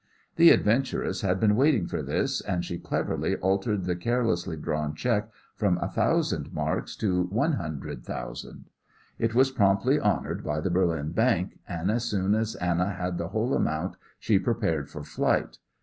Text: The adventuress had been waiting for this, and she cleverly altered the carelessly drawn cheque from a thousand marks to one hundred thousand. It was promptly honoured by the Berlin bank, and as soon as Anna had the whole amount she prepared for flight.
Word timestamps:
The 0.35 0.51
adventuress 0.51 1.21
had 1.21 1.39
been 1.39 1.55
waiting 1.55 1.85
for 1.85 2.01
this, 2.01 2.41
and 2.41 2.65
she 2.65 2.79
cleverly 2.79 3.35
altered 3.35 3.85
the 3.85 3.95
carelessly 3.95 4.57
drawn 4.57 4.95
cheque 4.95 5.29
from 5.55 5.77
a 5.77 5.87
thousand 5.91 6.51
marks 6.51 6.95
to 6.95 7.25
one 7.25 7.53
hundred 7.53 8.03
thousand. 8.03 8.65
It 9.19 9.35
was 9.35 9.51
promptly 9.51 9.99
honoured 9.99 10.43
by 10.43 10.59
the 10.59 10.71
Berlin 10.71 11.11
bank, 11.11 11.59
and 11.67 11.91
as 11.91 12.03
soon 12.05 12.33
as 12.33 12.55
Anna 12.55 12.89
had 12.93 13.19
the 13.19 13.27
whole 13.27 13.53
amount 13.53 13.95
she 14.17 14.39
prepared 14.39 14.89
for 14.89 15.03
flight. 15.03 15.59